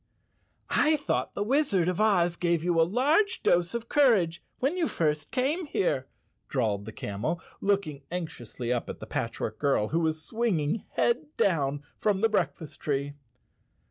[0.71, 4.87] "I thought the Wizard of Oz gave you a large dose of courage when you
[4.87, 6.07] first came here,"
[6.49, 10.25] drawled the camel, looking anxiously up at the Patchwork Girl, 104 Chapter Eight who was
[10.25, 13.13] swinging head down from the breakfast tree.